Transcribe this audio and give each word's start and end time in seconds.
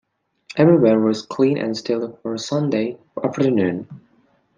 Everywhere 0.57 0.99
was 0.99 1.21
clean 1.21 1.59
and 1.59 1.77
still 1.77 2.17
for 2.23 2.35
Sunday 2.35 2.97
afternoon. 3.23 3.87